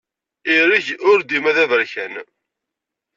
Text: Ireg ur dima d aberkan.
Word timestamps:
Ireg 0.55 0.87
ur 1.09 1.19
dima 1.23 1.51
d 1.55 1.57
aberkan. 1.63 2.13